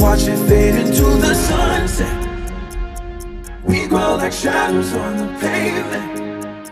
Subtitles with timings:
[0.00, 2.16] watch it fade into the sunset.
[3.64, 6.70] We grow like shadows on the pavement.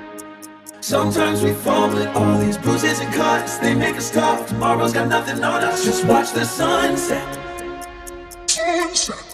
[0.81, 4.49] Sometimes we fall, but all these bruises and cuts, they make us tough.
[4.49, 7.23] Tomorrow's got nothing on us, just watch the sunset.
[8.49, 9.25] Sunset.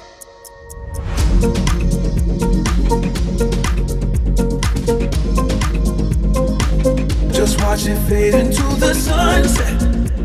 [7.33, 10.24] Just watch it fade into the sunset.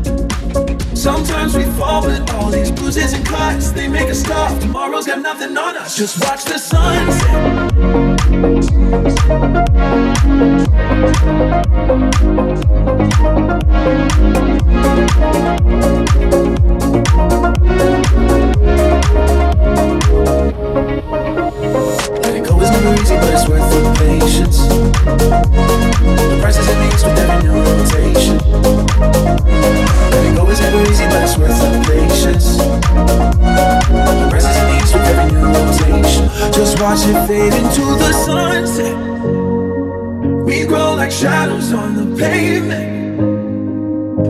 [1.00, 4.60] Sometimes we fall, but all these bruises and cuts, they make us tough.
[4.60, 7.70] Tomorrow's got nothing on us, just watch the sunset.
[22.20, 24.58] Letting go is never easy, but it's worth the patience.
[24.68, 28.38] The price is increased with every new rotation.
[30.50, 32.56] Is never easy, but it's worth the patience.
[32.56, 34.44] The price
[34.82, 36.24] is with every new rotation.
[36.52, 38.96] Just watch it fade into the sunset.
[40.44, 42.90] We grow like shadows on the pavement.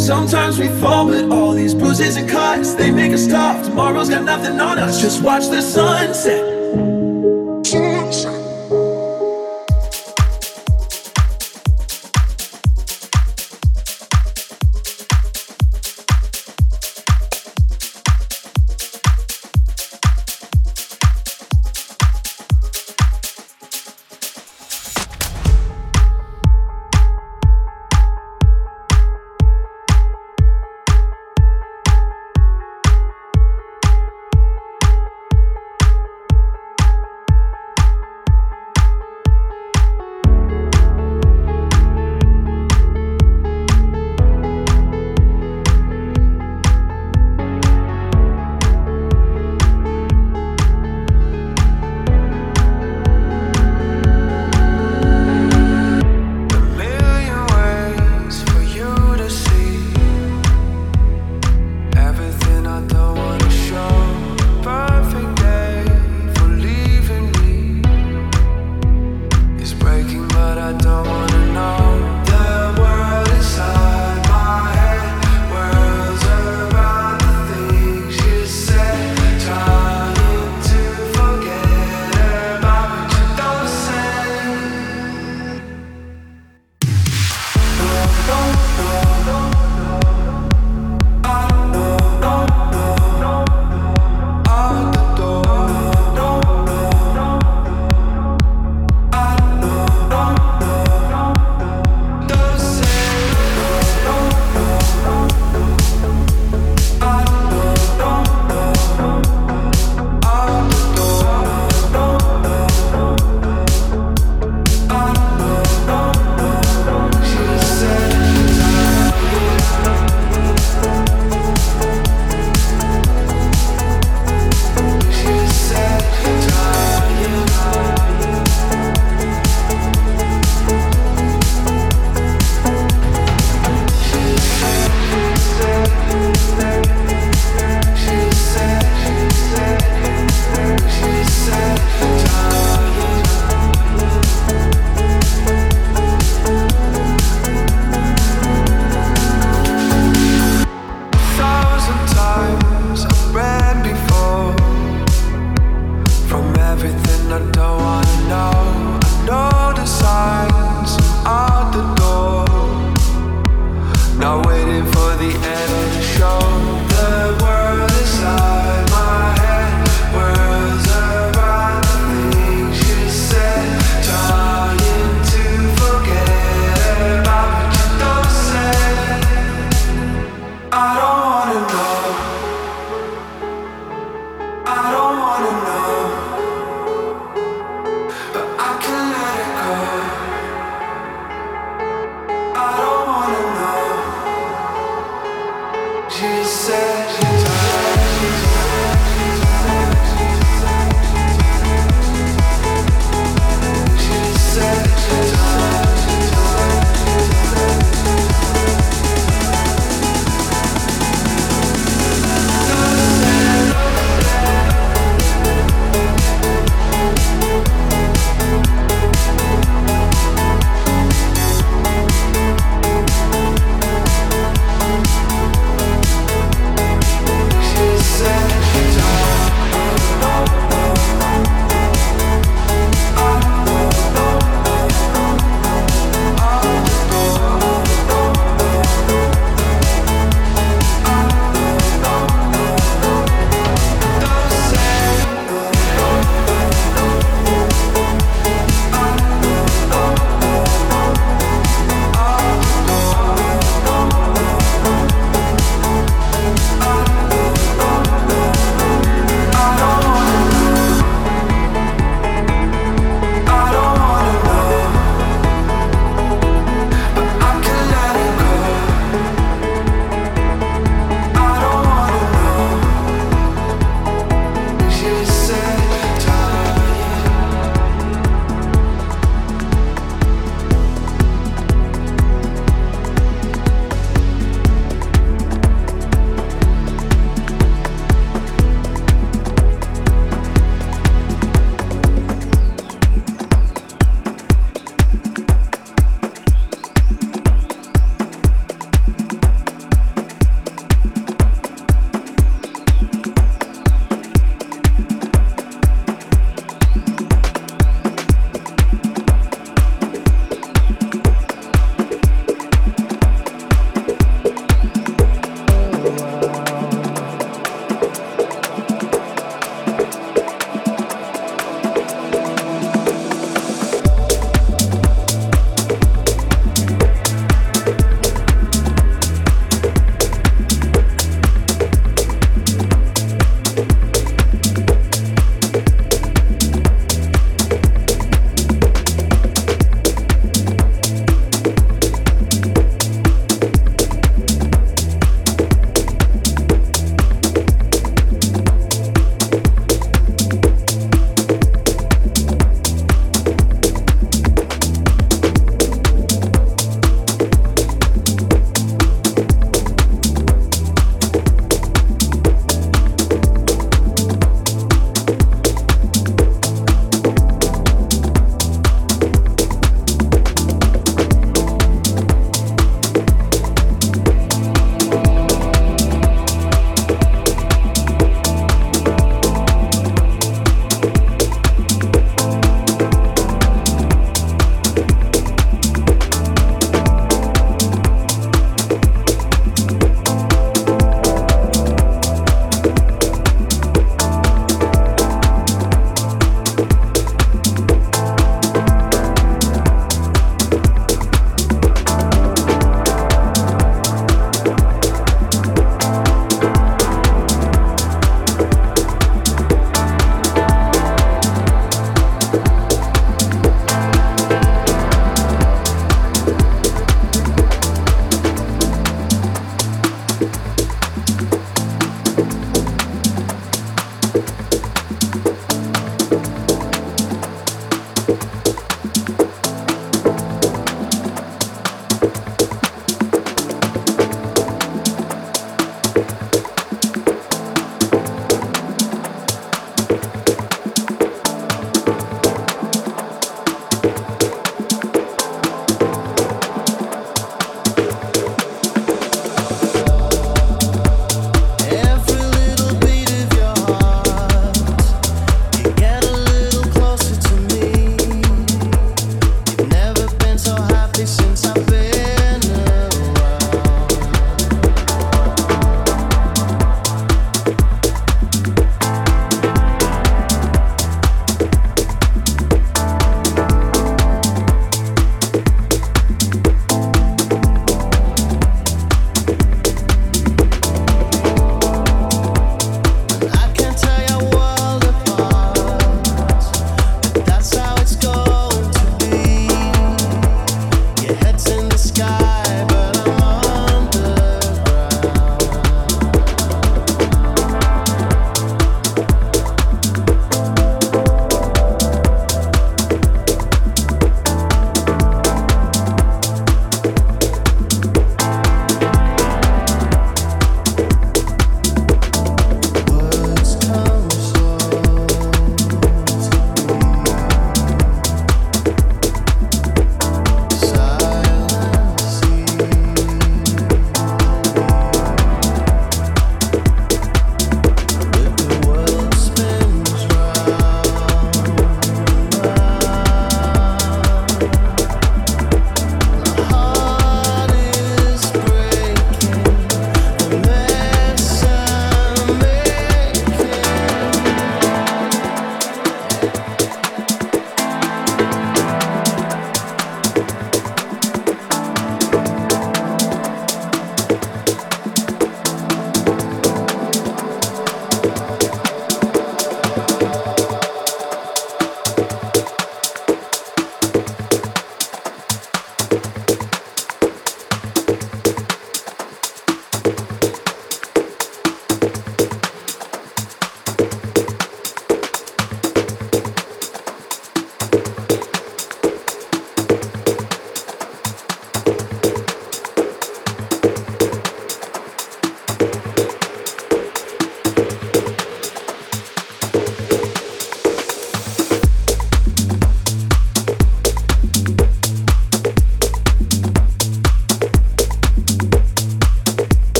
[0.00, 3.66] Sometimes we fall, but all these bruises and cuts, they make us tough.
[3.66, 6.42] Tomorrow's got nothing on us, just watch the sunset.
[7.66, 8.45] sunset.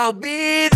[0.00, 0.69] I'll be